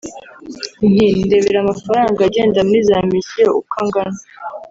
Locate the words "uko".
3.59-3.73